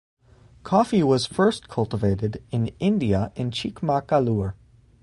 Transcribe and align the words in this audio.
Coffee 0.63 1.03
was 1.03 1.27
first 1.27 1.69
cultivated 1.69 2.41
in 2.49 2.69
India 2.79 3.31
in 3.35 3.51
Chikmagalur. 3.51 4.55